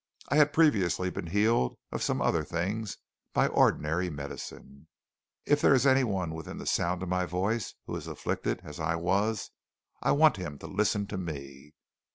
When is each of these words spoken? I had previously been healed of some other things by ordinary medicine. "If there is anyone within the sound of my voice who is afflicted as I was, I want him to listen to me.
I 0.29 0.35
had 0.37 0.51
previously 0.51 1.11
been 1.11 1.27
healed 1.27 1.77
of 1.91 2.01
some 2.01 2.23
other 2.23 2.43
things 2.43 2.97
by 3.35 3.45
ordinary 3.47 4.09
medicine. 4.09 4.87
"If 5.45 5.61
there 5.61 5.75
is 5.75 5.85
anyone 5.85 6.33
within 6.33 6.57
the 6.57 6.65
sound 6.65 7.03
of 7.03 7.09
my 7.09 7.27
voice 7.27 7.75
who 7.85 7.95
is 7.95 8.07
afflicted 8.07 8.61
as 8.63 8.79
I 8.79 8.95
was, 8.95 9.51
I 10.01 10.13
want 10.13 10.37
him 10.37 10.57
to 10.57 10.65
listen 10.65 11.05
to 11.05 11.17
me. 11.19 11.75